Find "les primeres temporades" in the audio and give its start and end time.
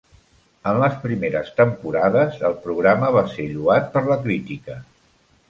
0.83-2.39